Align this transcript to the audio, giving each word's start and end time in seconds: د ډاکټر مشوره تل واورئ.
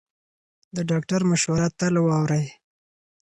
د 0.75 0.77
ډاکټر 0.89 1.21
مشوره 1.31 1.67
تل 1.79 1.95
واورئ. 2.01 2.45